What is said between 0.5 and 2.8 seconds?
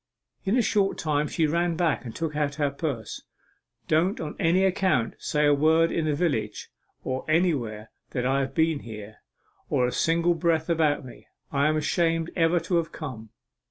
a short time she ran back and took out her